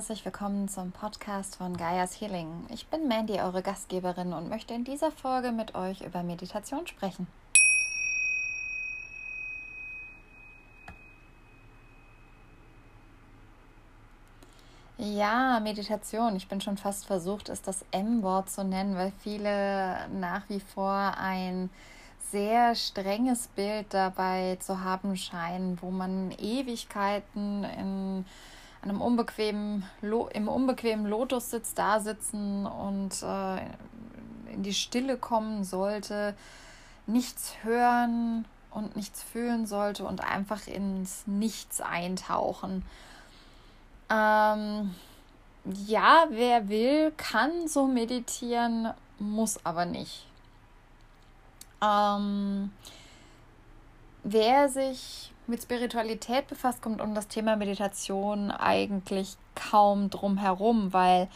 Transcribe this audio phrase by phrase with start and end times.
[0.00, 2.64] herzlich willkommen zum Podcast von Gaia's Healing.
[2.72, 7.26] Ich bin Mandy, eure Gastgeberin und möchte in dieser Folge mit euch über Meditation sprechen.
[14.96, 16.34] Ja, Meditation.
[16.34, 21.12] Ich bin schon fast versucht, es das M-Wort zu nennen, weil viele nach wie vor
[21.18, 21.68] ein
[22.30, 28.24] sehr strenges Bild dabei zu haben scheinen, wo man Ewigkeiten in
[28.82, 29.84] einem unbequemen,
[30.32, 33.58] im unbequemen Lotussitz da sitzen und äh,
[34.52, 36.34] in die Stille kommen sollte,
[37.06, 42.84] nichts hören und nichts fühlen sollte und einfach ins Nichts eintauchen.
[44.08, 44.94] Ähm,
[45.64, 50.26] ja, wer will, kann so meditieren, muss aber nicht.
[51.82, 52.72] Ähm,
[54.22, 61.28] wer sich mit Spiritualität befasst, kommt um das Thema Meditation eigentlich kaum drum herum, weil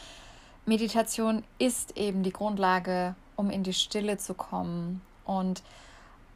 [0.65, 5.63] Meditation ist eben die Grundlage, um in die Stille zu kommen und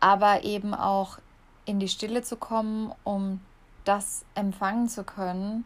[0.01, 1.19] aber eben auch
[1.65, 3.41] in die Stille zu kommen, um
[3.85, 5.65] das empfangen zu können,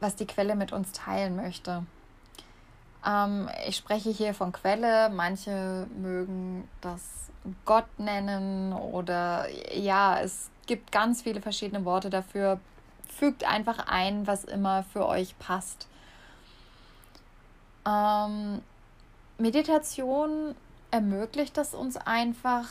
[0.00, 1.84] was die Quelle mit uns teilen möchte.
[3.06, 5.10] Ähm, ich spreche hier von Quelle.
[5.10, 7.30] Manche mögen das
[7.64, 12.60] Gott nennen oder ja, es gibt ganz viele verschiedene Worte dafür.
[13.12, 15.88] Fügt einfach ein, was immer für euch passt.
[17.84, 18.62] Ähm,
[19.36, 20.54] Meditation
[20.92, 22.68] ermöglicht es uns einfach,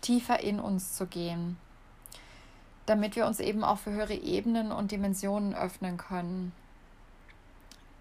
[0.00, 1.58] tiefer in uns zu gehen
[2.90, 6.52] damit wir uns eben auch für höhere Ebenen und Dimensionen öffnen können.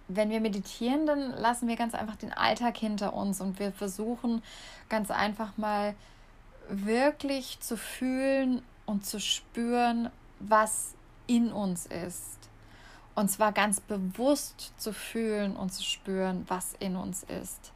[0.08, 4.42] Wenn wir meditieren, dann lassen wir ganz einfach den Alltag hinter uns und wir versuchen
[4.89, 5.94] ganz einfach mal
[6.70, 10.09] wirklich zu fühlen und zu spüren,
[10.40, 10.95] was
[11.28, 12.50] in uns ist.
[13.14, 17.72] Und zwar ganz bewusst zu fühlen und zu spüren, was in uns ist.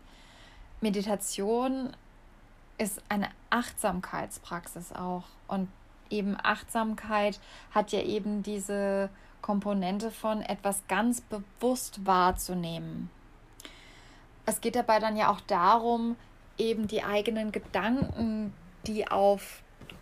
[0.81, 1.96] Meditation
[2.79, 5.25] ist eine Achtsamkeitspraxis auch.
[5.47, 5.69] Und
[6.09, 7.40] eben Achtsamkeit
[7.72, 9.09] hat ja eben diese
[9.41, 13.12] Komponente von etwas ganz bewusst wahrzunehmen.
[14.47, 16.16] Es geht dabei dann ja auch darum,
[16.57, 18.52] eben die eigenen Gedanken,
[18.88, 19.07] die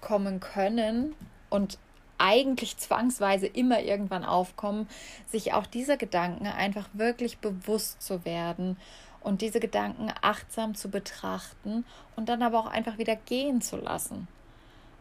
[0.02, 1.14] aufkommen können
[1.50, 1.78] und
[2.18, 4.88] eigentlich zwangsweise immer irgendwann aufkommen,
[5.32, 8.78] sich auch dieser Gedanken einfach wirklich bewusst zu werden
[9.22, 11.86] und diese Gedanken achtsam zu betrachten
[12.16, 14.28] und dann aber auch einfach wieder gehen zu lassen.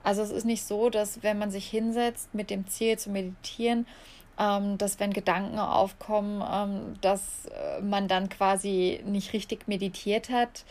[0.03, 3.87] Also es ist nicht so, dass wenn man sich hinsetzt mit dem Ziel zu meditieren,
[4.39, 10.65] ähm, dass wenn Gedanken aufkommen, ähm, dass äh, man dann quasi nicht richtig meditiert hat,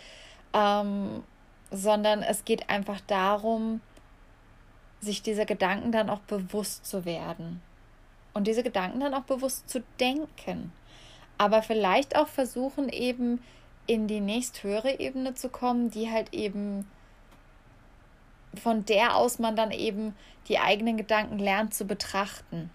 [0.54, 1.24] ähm,
[1.70, 3.82] sondern es geht einfach darum,
[5.02, 7.62] sich dieser Gedanken dann auch bewusst zu werden
[8.34, 10.72] und diese Gedanken dann auch bewusst zu denken.
[11.38, 13.42] Aber vielleicht auch versuchen eben
[13.88, 16.86] in die nächsthöhere Ebene zu kommen, die halt eben
[18.62, 20.16] von der aus man dann eben
[20.48, 22.70] die eigenen Gedanken lernt zu betrachten.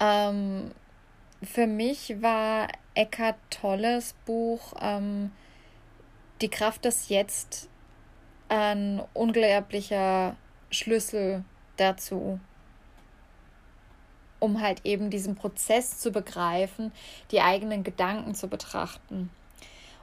[0.00, 0.70] Ähm,
[1.42, 5.32] für mich war Eckhart Tolles Buch ähm,
[6.40, 7.68] Die Kraft des Jetzt
[8.48, 10.36] ein unglaublicher
[10.70, 11.44] Schlüssel
[11.76, 12.40] dazu,
[14.38, 16.92] um halt eben diesen Prozess zu begreifen,
[17.30, 19.30] die eigenen Gedanken zu betrachten.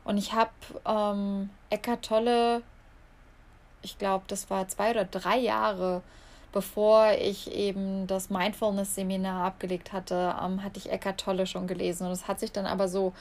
[0.03, 0.51] Und ich habe
[0.85, 2.63] ähm, Eckhart Tolle
[3.83, 6.01] ich glaube, das war zwei oder drei Jahre,
[6.53, 12.05] bevor ich eben das Mindfulness-Seminar abgelegt hatte, ähm, hatte ich Eckart Tolle schon gelesen.
[12.05, 13.11] Und es hat sich dann aber so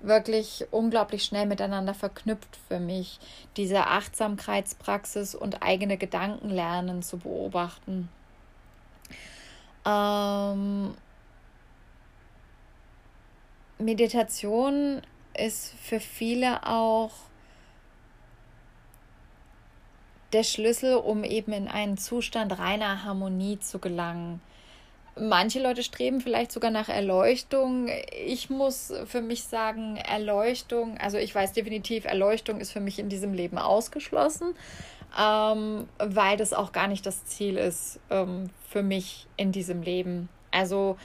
[0.00, 3.18] wirklich unglaublich schnell miteinander verknüpft für mich,
[3.56, 8.08] diese Achtsamkeitspraxis und eigene Gedanken lernen zu beobachten.
[9.86, 10.94] Ähm,
[13.78, 15.00] Meditation
[15.34, 17.12] ist für viele auch
[20.32, 24.40] der Schlüssel, um eben in einen Zustand reiner Harmonie zu gelangen.
[25.18, 27.88] Manche Leute streben vielleicht sogar nach Erleuchtung.
[28.26, 33.08] Ich muss für mich sagen, Erleuchtung, also ich weiß definitiv, Erleuchtung ist für mich in
[33.08, 34.54] diesem Leben ausgeschlossen,
[35.20, 40.28] ähm, weil das auch gar nicht das Ziel ist ähm, für mich in diesem Leben.
[40.52, 40.96] Also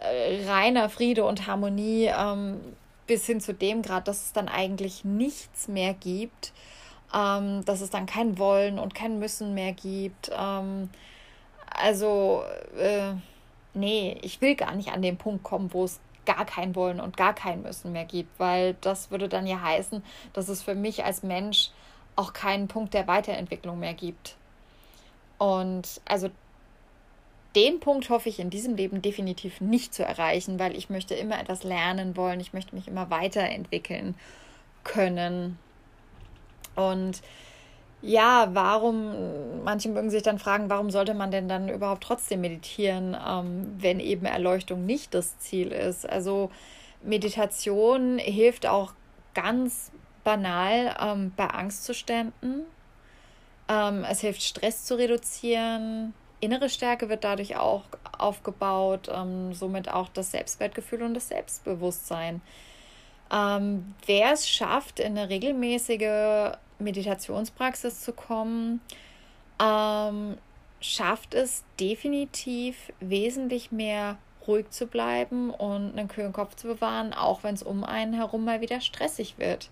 [0.00, 2.60] äh, reiner Friede und Harmonie ähm,
[3.06, 6.52] bis hin zu dem Grad, dass es dann eigentlich nichts mehr gibt,
[7.14, 10.30] ähm, dass es dann kein Wollen und kein Müssen mehr gibt.
[10.36, 10.90] Ähm,
[11.70, 12.42] also,
[12.78, 13.12] äh,
[13.74, 17.16] nee, ich will gar nicht an den Punkt kommen, wo es gar kein Wollen und
[17.16, 21.04] gar kein Müssen mehr gibt, weil das würde dann ja heißen, dass es für mich
[21.04, 21.70] als Mensch
[22.16, 24.36] auch keinen Punkt der Weiterentwicklung mehr gibt.
[25.38, 26.30] Und also
[27.54, 31.40] den Punkt hoffe ich in diesem Leben definitiv nicht zu erreichen, weil ich möchte immer
[31.40, 34.14] etwas lernen wollen, ich möchte mich immer weiterentwickeln
[34.84, 35.58] können.
[36.76, 37.22] Und
[38.02, 43.16] ja, warum, manche mögen sich dann fragen, warum sollte man denn dann überhaupt trotzdem meditieren,
[43.26, 46.08] ähm, wenn eben Erleuchtung nicht das Ziel ist?
[46.08, 46.50] Also
[47.02, 48.92] Meditation hilft auch
[49.34, 49.90] ganz
[50.24, 52.64] banal ähm, bei Angstzuständen.
[53.68, 56.14] Ähm, es hilft Stress zu reduzieren.
[56.40, 57.84] Innere Stärke wird dadurch auch
[58.18, 62.42] aufgebaut, ähm, somit auch das Selbstwertgefühl und das Selbstbewusstsein.
[63.32, 68.80] Ähm, wer es schafft, in eine regelmäßige Meditationspraxis zu kommen,
[69.60, 70.36] ähm,
[70.80, 77.42] schafft es definitiv wesentlich mehr ruhig zu bleiben und einen kühlen Kopf zu bewahren, auch
[77.42, 79.70] wenn es um einen herum mal wieder stressig wird.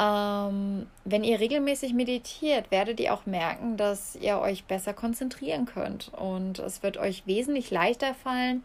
[0.00, 6.12] Ähm, wenn ihr regelmäßig meditiert, werdet ihr auch merken, dass ihr euch besser konzentrieren könnt
[6.14, 8.64] und es wird euch wesentlich leichter fallen,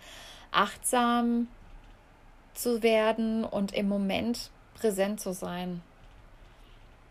[0.51, 1.47] achtsam
[2.53, 5.81] zu werden und im Moment präsent zu sein.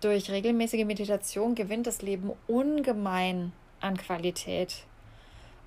[0.02, 4.84] Durch regelmäßige Meditation gewinnt das Leben ungemein an Qualität.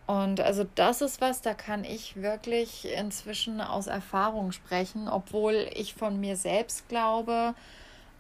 [0.08, 5.96] Und also das ist was, da kann ich wirklich inzwischen aus Erfahrung sprechen, obwohl ich
[5.96, 7.56] von mir selbst glaube,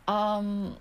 [0.09, 0.75] ähm,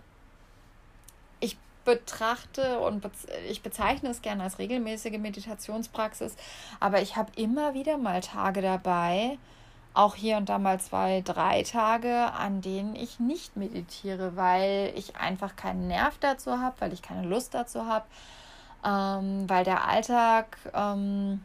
[1.40, 3.10] ich betrachte und be
[3.50, 6.36] ich bezeichne es gerne als regelmäßige Meditationspraxis,
[6.81, 9.36] aber ich habe immer wieder mal Tage dabei,
[9.94, 15.17] auch hier und da mal zwei, drei Tage, an denen ich nicht meditiere, weil ich
[15.17, 18.05] einfach keinen Nerv dazu habe, weil ich keine Lust dazu habe,
[18.85, 21.41] ähm, weil der Alltag ähm,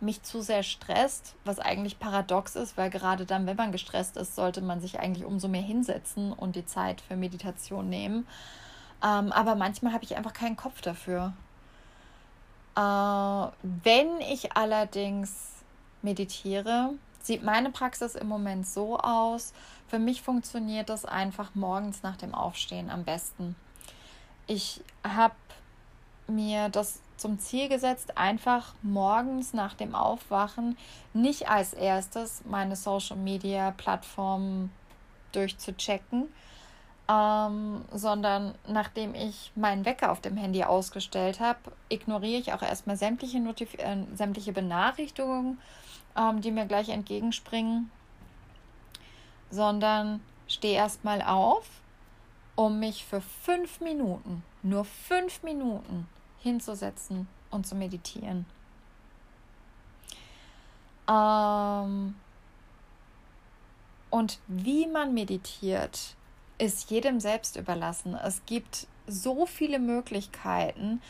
[0.00, 4.36] mich zu sehr stresst, was eigentlich paradox ist, weil gerade dann, wenn man gestresst ist,
[4.36, 8.26] sollte man sich eigentlich umso mehr hinsetzen und die Zeit für Meditation nehmen.
[9.02, 11.32] Ähm, aber manchmal habe ich einfach keinen Kopf dafür.
[12.76, 15.50] Äh, wenn ich allerdings
[16.02, 19.52] meditiere, sieht meine Praxis im Moment so aus.
[19.88, 23.56] Für mich funktioniert das einfach morgens nach dem Aufstehen am besten.
[24.46, 25.34] Ich habe
[26.26, 30.76] mir das zum Ziel gesetzt, einfach morgens nach dem Aufwachen
[31.12, 34.72] nicht als erstes meine Social-Media-Plattformen
[35.32, 36.28] durchzuchecken,
[37.08, 41.58] ähm, sondern nachdem ich meinen Wecker auf dem Handy ausgestellt habe,
[41.88, 45.58] ignoriere ich auch erstmal sämtliche, Notif äh, sämtliche Benachrichtigungen,
[46.16, 47.90] ähm, die mir gleich entgegenspringen,
[49.50, 51.66] sondern stehe erstmal auf,
[52.56, 56.08] um mich für fünf Minuten, nur fünf Minuten
[56.40, 58.46] hinzusetzen und zu meditieren.
[61.08, 62.14] Ähm
[64.10, 66.16] und wie man meditiert,
[66.58, 68.14] ist jedem selbst überlassen.
[68.14, 71.00] Es gibt so viele Möglichkeiten,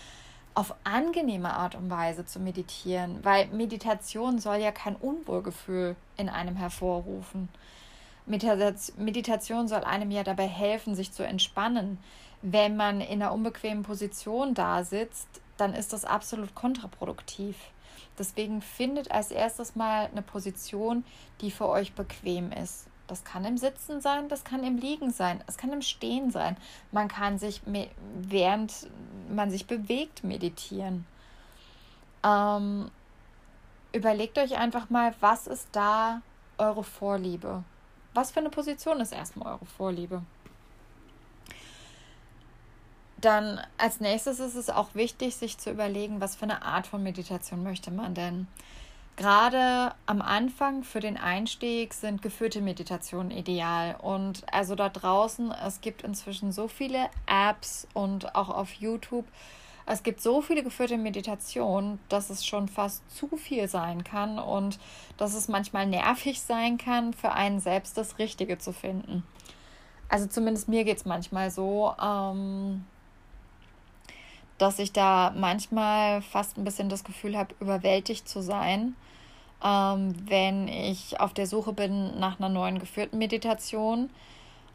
[0.54, 6.56] auf angenehme Art und Weise zu meditieren, weil Meditation soll ja kein Unwohlgefühl in einem
[6.56, 7.48] hervorrufen.
[8.26, 11.98] Meditation soll einem ja dabei helfen, sich zu entspannen,
[12.42, 17.56] wenn man in einer unbequemen Position da sitzt, dann ist das absolut kontraproduktiv.
[18.18, 21.04] Deswegen findet als erstes mal eine Position,
[21.40, 22.86] die für euch bequem ist.
[23.10, 26.56] Das kann im Sitzen sein, das kann im Liegen sein, es kann im Stehen sein.
[26.92, 27.60] Man kann sich,
[28.14, 28.88] während
[29.28, 31.04] man sich bewegt, meditieren.
[32.22, 32.88] Ähm,
[33.92, 36.22] überlegt euch einfach mal, was ist da
[36.56, 37.64] eure Vorliebe?
[38.14, 40.22] Was für eine Position ist erstmal eure Vorliebe?
[43.20, 47.02] Dann als nächstes ist es auch wichtig, sich zu überlegen, was für eine Art von
[47.02, 48.46] Meditation möchte man denn.
[49.16, 53.96] Gerade am Anfang für den Einstieg sind geführte Meditationen ideal.
[54.00, 59.26] Und also da draußen, es gibt inzwischen so viele Apps und auch auf YouTube,
[59.86, 64.78] es gibt so viele geführte Meditationen, dass es schon fast zu viel sein kann und
[65.16, 69.24] dass es manchmal nervig sein kann, für einen selbst das Richtige zu finden.
[70.08, 71.94] Also zumindest mir geht es manchmal so.
[72.00, 72.84] Ähm,
[74.60, 78.94] dass ich da manchmal fast ein bisschen das Gefühl habe, überwältigt zu sein,
[79.64, 84.10] ähm, wenn ich auf der Suche bin nach einer neuen geführten Meditation.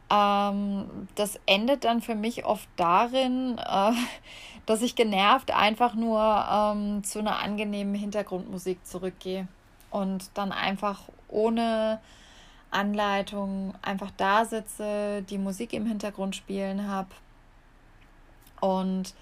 [0.09, 3.91] Ähm, das endet dann für mich oft darin, äh,
[4.65, 6.19] dass ich genervt einfach nur
[6.51, 9.47] ähm, zu einer angenehmen Hintergrundmusik zurückgehe
[9.91, 12.01] und dann einfach ohne
[12.71, 17.09] Anleitung einfach da sitze, die Musik im Hintergrund spielen habe
[18.61, 19.13] und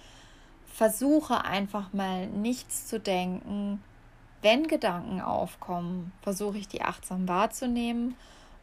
[0.73, 3.81] versuche einfach mal nichts zu denken.
[4.41, 8.15] Wenn Gedanken aufkommen, versuche ich die achtsam wahrzunehmen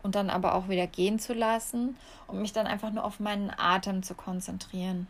[0.03, 3.53] und dann aber auch wieder gehen zu lassen und mich dann einfach nur auf meinen
[3.57, 5.07] Atem zu konzentrieren.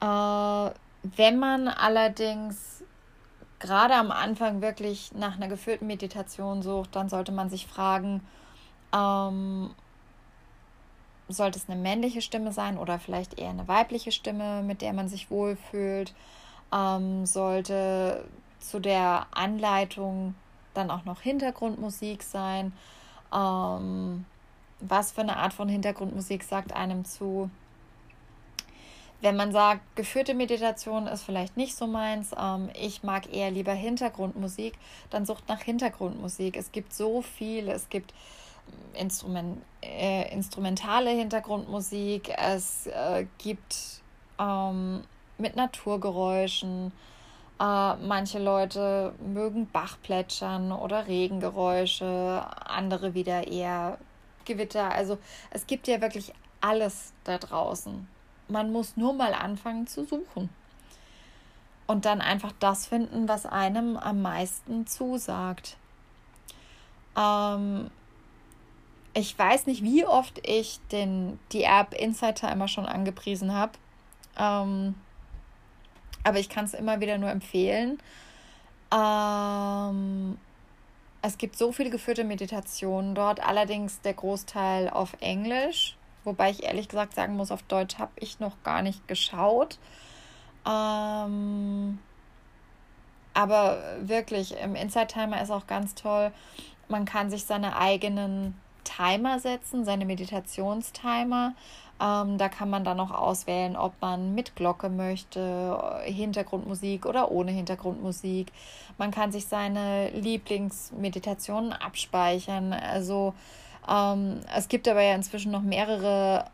[0.00, 0.70] Äh,
[1.02, 2.82] Wenn man allerdings
[3.58, 8.26] gerade am Anfang wirklich nach einer geführten Meditation sucht, dann sollte man sich fragen,
[8.94, 9.70] ähm,
[11.30, 15.08] sollte es eine männliche Stimme sein oder vielleicht eher eine weibliche Stimme, mit der man
[15.08, 16.14] sich wohlfühlt?
[16.72, 18.24] Ähm, sollte
[18.60, 20.34] zu der Anleitung
[20.74, 22.72] dann auch noch Hintergrundmusik sein?
[23.34, 24.24] Ähm,
[24.80, 27.50] was für eine Art von Hintergrundmusik sagt einem zu?
[29.22, 33.74] Wenn man sagt, geführte Meditation ist vielleicht nicht so meins, ähm, ich mag eher lieber
[33.74, 34.74] Hintergrundmusik,
[35.10, 36.56] dann sucht nach Hintergrundmusik.
[36.56, 38.14] Es gibt so viele, es gibt
[38.94, 44.02] Instrument, äh, instrumentale Hintergrundmusik, es äh, gibt
[44.38, 45.02] ähm,
[45.38, 46.92] mit Naturgeräuschen.
[47.60, 53.98] Äh, manche Leute mögen Bachplätschern oder Regengeräusche, andere wieder eher
[54.44, 54.92] Gewitter.
[54.92, 55.18] Also
[55.50, 58.08] es gibt ja wirklich alles da draußen.
[58.48, 60.50] Man muss nur mal anfangen zu suchen.
[61.86, 65.76] Und dann einfach das finden, was einem am meisten zusagt.
[67.16, 67.90] Ähm,
[69.14, 73.72] ich weiß nicht, wie oft ich den, die App Inside Timer schon angepriesen habe.
[74.38, 74.94] Ähm,
[76.22, 77.98] aber ich kann es immer wieder nur empfehlen.
[78.94, 80.38] Ähm,
[81.22, 85.96] es gibt so viele geführte Meditationen dort, allerdings der Großteil auf Englisch.
[86.24, 89.78] Wobei ich ehrlich gesagt sagen muss, auf Deutsch habe ich noch gar nicht geschaut.
[90.68, 91.98] Ähm,
[93.32, 96.32] aber wirklich, im Inside Timer ist auch ganz toll.
[96.88, 98.54] Man kann sich seine eigenen
[98.96, 101.54] Timer setzen, seine Meditationstimer.
[102.00, 107.52] Ähm, da kann man dann noch auswählen, ob man mit Glocke möchte, Hintergrundmusik oder ohne
[107.52, 108.52] Hintergrundmusik.
[108.96, 112.72] Man kann sich seine Lieblingsmeditationen abspeichern.
[112.72, 113.34] Also
[113.88, 116.46] ähm, es gibt aber ja inzwischen noch mehrere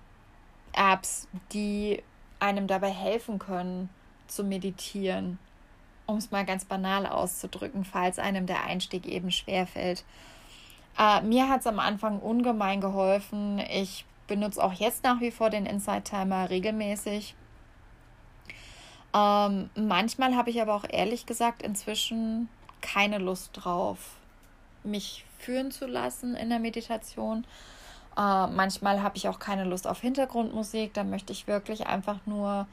[0.72, 2.02] Apps, die
[2.40, 3.88] einem dabei helfen können
[4.26, 5.38] zu meditieren,
[6.06, 10.04] um es mal ganz banal auszudrücken, falls einem der Einstieg eben schwerfällt.
[10.98, 13.58] Äh, mir hat es am Anfang ungemein geholfen.
[13.70, 17.34] Ich benutze auch jetzt nach wie vor den Inside Timer regelmäßig.
[19.14, 22.48] Ähm, manchmal habe ich aber auch ehrlich gesagt inzwischen
[22.80, 23.98] keine Lust drauf,
[24.84, 27.44] mich führen zu lassen in der Meditation.
[28.16, 30.94] Äh, manchmal habe ich auch keine Lust auf Hintergrundmusik.
[30.94, 32.66] Da möchte ich wirklich einfach nur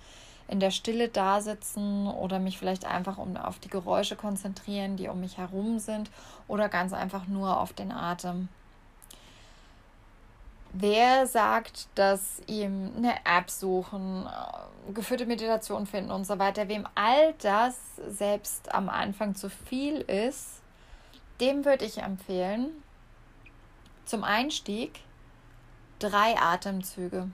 [0.47, 5.07] in der Stille da sitzen oder mich vielleicht einfach um, auf die Geräusche konzentrieren, die
[5.07, 6.09] um mich herum sind
[6.47, 8.49] oder ganz einfach nur auf den Atem.
[10.75, 16.87] Wer sagt, dass ihm eine App suchen, äh, geführte Meditation finden und so weiter, wem
[16.95, 20.61] all das selbst am Anfang zu viel ist,
[21.39, 22.69] dem würde ich empfehlen,
[24.05, 25.01] zum Einstieg
[25.99, 27.29] drei Atemzüge.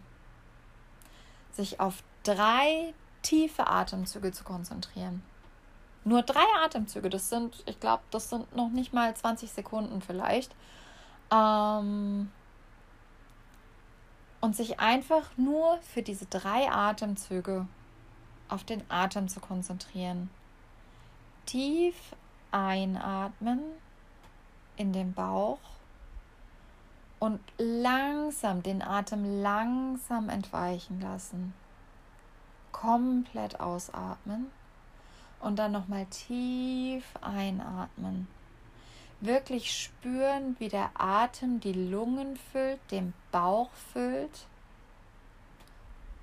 [1.53, 2.93] Sich auf drei
[3.23, 5.23] tiefe Atemzüge zu konzentrieren.
[6.03, 10.55] Nur drei Atemzüge, das sind, ich glaube, das sind noch nicht mal 20 Sekunden vielleicht.
[11.31, 12.31] Ähm,
[14.41, 17.67] und sich einfach nur für diese drei Atemzüge
[18.47, 20.29] auf den Atem zu konzentrieren.
[21.45, 21.95] Tief
[22.51, 23.59] einatmen
[24.77, 25.59] in den Bauch
[27.19, 31.53] und langsam den Atem langsam entweichen lassen
[32.79, 34.47] komplett ausatmen
[35.41, 38.27] und dann nochmal tief einatmen.
[39.21, 44.45] Wirklich spüren, wie der Atem die Lungen füllt, den Bauch füllt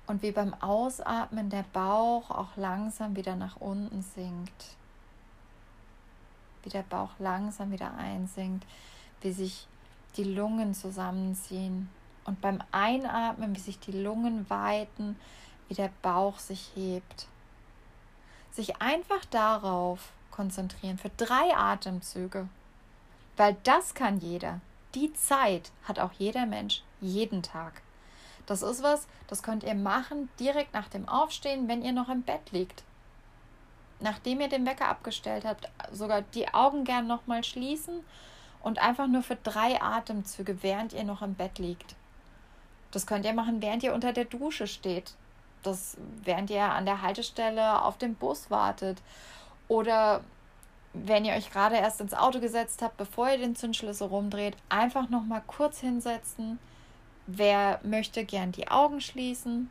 [0.07, 4.77] und wie beim Ausatmen der Bauch auch langsam wieder nach unten sinkt.
[6.63, 8.65] Wie der Bauch langsam wieder einsinkt,
[9.21, 9.67] wie sich
[10.15, 11.89] die Lungen zusammenziehen
[12.25, 15.17] und beim Einatmen, wie sich die Lungen weiten,
[15.67, 17.27] wie der Bauch sich hebt.
[18.51, 22.47] Sich einfach darauf konzentrieren für drei Atemzüge,
[23.35, 24.61] weil das kann jeder.
[24.95, 27.81] Die Zeit hat auch jeder Mensch jeden Tag.
[28.45, 32.23] Das ist was, das könnt ihr machen direkt nach dem Aufstehen, wenn ihr noch im
[32.23, 32.83] Bett liegt.
[33.99, 38.03] Nachdem ihr den Wecker abgestellt habt, sogar die Augen gern nochmal schließen
[38.61, 41.95] und einfach nur für drei Atemzüge, während ihr noch im Bett liegt.
[42.91, 45.13] Das könnt ihr machen, während ihr unter der Dusche steht
[45.67, 49.01] das, während ihr an der Haltestelle auf den Bus wartet
[49.67, 50.21] oder
[50.93, 55.09] wenn ihr euch gerade erst ins Auto gesetzt habt, bevor ihr den Zündschlüssel rumdreht, einfach
[55.09, 56.59] noch mal kurz hinsetzen.
[57.27, 59.69] Wer möchte gern die Augen schließen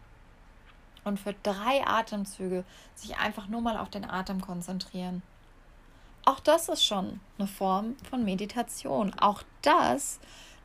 [1.04, 5.22] und für drei Atemzüge sich einfach nur mal auf den Atem konzentrieren.
[6.24, 9.14] Auch das ist schon eine Form von Meditation.
[9.18, 10.18] Auch das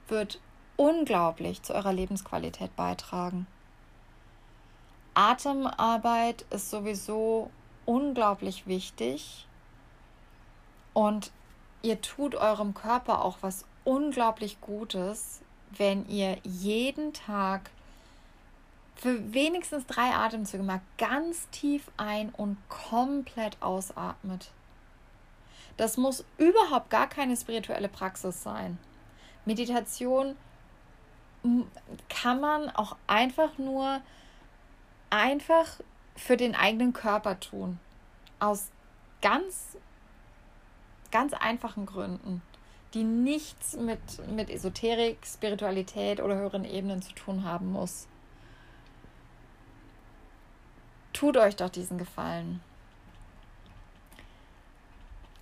[0.08, 0.42] wird
[0.76, 3.46] unglaublich zu eurer Lebensqualität beitragen.
[5.22, 7.52] Atemarbeit ist sowieso
[7.86, 9.48] unglaublich wichtig
[10.94, 11.32] und
[11.84, 15.42] ihr tut eurem Körper auch was unglaublich Gutes,
[15.78, 17.70] wenn ihr jeden Tag
[18.96, 24.50] für wenigstens drei Atemzüge mal ganz tief ein und komplett ausatmet.
[25.78, 28.80] Das muss überhaupt gar keine spirituelle Praxis sein.
[29.46, 30.36] Meditation
[32.10, 34.02] kann man auch einfach nur
[35.12, 35.68] einfach
[36.16, 37.80] für den eigenen Körper tun.
[38.40, 38.72] Aus
[39.22, 39.78] ganz,
[41.12, 42.42] ganz einfachen Gründen,
[42.96, 44.00] die nichts mit,
[44.30, 48.08] mit Esoterik, Spiritualität oder höheren Ebenen zu tun haben muss.
[51.14, 52.62] Tut euch doch diesen Gefallen.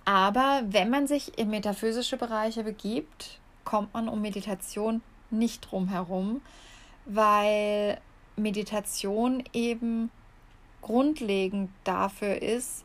[0.04, 6.42] Aber wenn man sich in metaphysische Bereiche begibt, kommt man um Meditation nicht drum herum,
[7.04, 8.00] weil
[8.36, 10.10] Meditation eben
[10.82, 12.84] grundlegend dafür ist,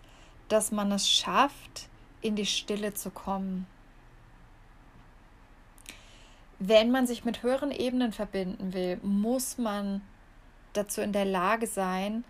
[0.50, 1.90] dass man es schafft,
[2.22, 3.68] in die Stille zu kommen.
[6.60, 10.02] Wenn man sich mit höheren Ebenen verbinden will, muss man
[10.74, 12.24] dazu in der Lage sein,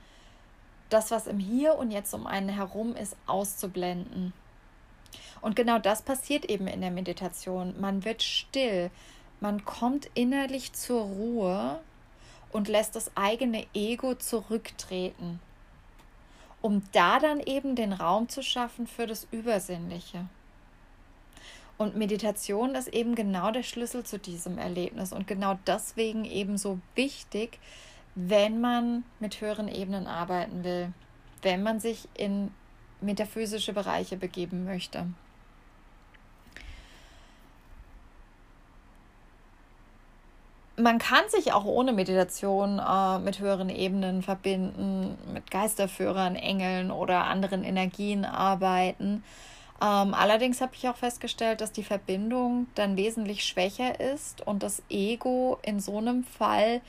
[0.90, 4.34] das, was im Hier und Jetzt um einen herum ist, auszublenden.
[5.42, 7.80] Und genau das passiert eben in der Meditation.
[7.80, 8.90] Man wird still,
[9.40, 11.80] man kommt innerlich zur Ruhe
[12.56, 15.42] und lässt das eigene Ego zurücktreten,
[16.62, 20.28] um da dann eben den Raum zu schaffen für das Übersinnliche.
[21.78, 26.80] Und Meditation ist eben genau der Schlüssel zu diesem Erlebnis und genau deswegen eben so
[26.96, 27.60] wichtig,
[28.16, 30.94] wenn man mit höheren Ebenen arbeiten will,
[31.42, 32.52] wenn man sich in
[33.02, 35.08] metaphysische Bereiche begeben möchte.
[40.78, 47.26] Man kann sich auch ohne Meditation äh, mit höheren Ebenen verbinden, mit Geisterführern, Engeln oder
[47.26, 49.24] anderen Energien arbeiten.
[49.82, 54.82] Ähm, allerdings habe ich auch festgestellt, dass die Verbindung dann wesentlich schwächer ist und das
[54.90, 56.82] Ego in so einem Fall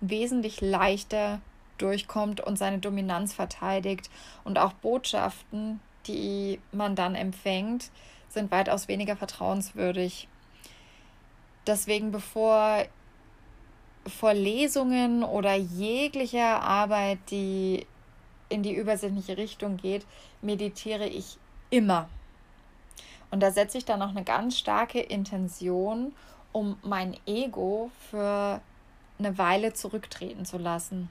[0.00, 1.40] wesentlich leichter
[1.78, 4.10] durchkommt und seine Dominanz verteidigt.
[4.44, 7.90] Und auch Botschaften, die man dann empfängt,
[8.28, 10.28] sind weitaus weniger vertrauenswürdig.
[11.66, 12.84] Deswegen, bevor
[14.06, 17.86] vor Lesungen oder jeglicher Arbeit, die
[18.48, 20.06] in die übersinnliche Richtung geht,
[20.42, 21.38] meditiere ich
[21.70, 22.08] immer.
[23.30, 26.14] Und da setze ich dann auch eine ganz starke Intention,
[26.52, 28.60] um mein Ego für
[29.18, 31.08] eine Weile zurücktreten zu lassen.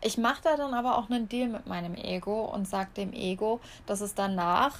[0.00, 3.60] Ich mache da dann aber auch einen Deal mit meinem Ego und sage dem Ego,
[3.86, 4.76] dass es danach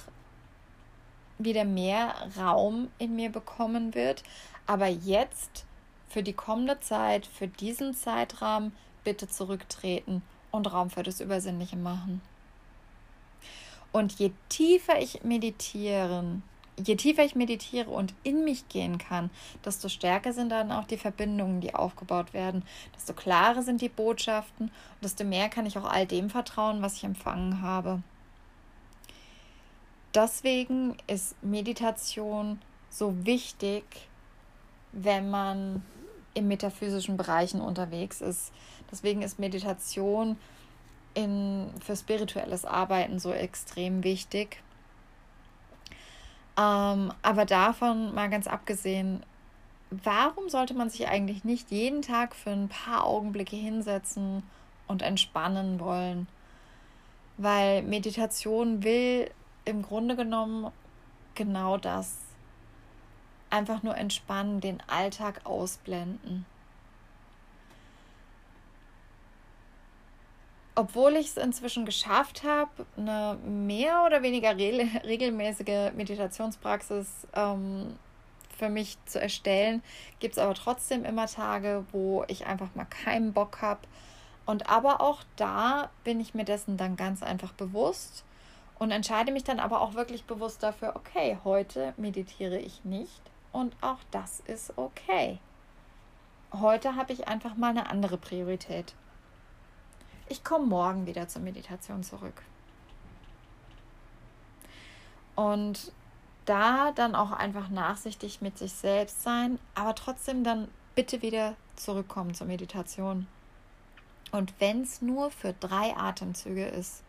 [1.37, 4.23] wieder mehr Raum in mir bekommen wird.
[4.65, 5.65] Aber jetzt
[6.09, 12.21] für die kommende Zeit, für diesen Zeitrahmen bitte zurücktreten und Raum für das Übersinnliche machen.
[13.91, 16.43] Und je tiefer ich meditieren,
[16.77, 19.29] je tiefer ich meditiere und in mich gehen kann,
[19.65, 22.63] desto stärker sind dann auch die Verbindungen, die aufgebaut werden,
[22.95, 26.97] desto klarer sind die Botschaften und desto mehr kann ich auch all dem vertrauen, was
[26.97, 28.01] ich empfangen habe.
[30.13, 33.83] Deswegen ist Meditation so wichtig,
[34.91, 35.83] wenn man
[36.33, 38.51] in metaphysischen Bereichen unterwegs ist.
[38.91, 40.37] Deswegen ist Meditation
[41.13, 44.61] in, für spirituelles Arbeiten so extrem wichtig.
[46.57, 49.23] Ähm, aber davon mal ganz abgesehen,
[49.89, 54.43] warum sollte man sich eigentlich nicht jeden Tag für ein paar Augenblicke hinsetzen
[54.87, 56.27] und entspannen wollen?
[57.37, 59.31] Weil Meditation will
[59.65, 60.71] im Grunde genommen
[61.35, 62.17] genau das
[63.49, 66.45] einfach nur entspannen, den Alltag ausblenden.
[70.75, 77.97] Obwohl ich es inzwischen geschafft habe, eine mehr oder weniger re regelmäßige Meditationspraxis ähm,
[78.57, 79.83] für mich zu erstellen,
[80.19, 83.81] gibt es aber trotzdem immer Tage, wo ich einfach mal keinen Bock habe.
[84.45, 88.23] Und aber auch da bin ich mir dessen dann ganz einfach bewusst
[88.79, 93.75] und entscheide mich dann aber auch wirklich bewusst dafür, okay, heute meditiere ich nicht und
[93.81, 95.39] auch das ist okay.
[96.51, 98.93] Heute habe ich einfach mal eine andere Priorität.
[100.27, 102.41] Ich komme morgen wieder zur Meditation zurück.
[105.35, 105.91] Und
[106.45, 112.33] da dann auch einfach nachsichtig mit sich selbst sein, aber trotzdem dann bitte wieder zurückkommen
[112.33, 113.27] zur Meditation.
[114.31, 117.03] Und wenn es nur für drei Atemzüge ist,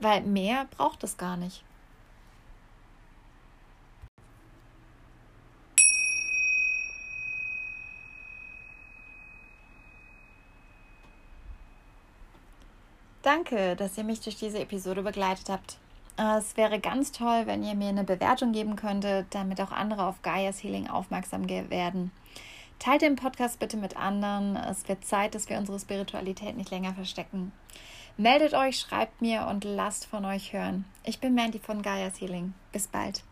[0.00, 1.62] weil mehr braucht es gar nicht.
[13.30, 15.78] Danke, dass ihr mich durch diese Episode begleitet habt.
[16.18, 20.04] Äh, es wäre ganz toll, wenn ihr mir eine Bewertung geben könntet, damit auch andere
[20.04, 22.10] auf Gaia's Healing aufmerksam werden.
[22.80, 24.56] Teilt den Podcast bitte mit anderen.
[24.56, 27.52] Es wird Zeit, dass wir unsere Spiritualität nicht länger verstecken.
[28.16, 30.84] Meldet euch, schreibt mir und lasst von euch hören.
[31.04, 32.54] Ich bin Mandy von Gaia's Healing.
[32.72, 33.22] Bis bald.